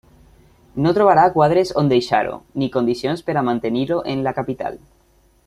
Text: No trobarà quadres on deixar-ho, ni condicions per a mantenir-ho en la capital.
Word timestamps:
No 0.85 0.93
trobarà 0.97 1.25
quadres 1.35 1.73
on 1.81 1.91
deixar-ho, 1.91 2.39
ni 2.63 2.71
condicions 2.77 3.23
per 3.29 3.37
a 3.39 3.45
mantenir-ho 3.51 4.01
en 4.15 4.25
la 4.31 4.35
capital. 4.41 4.83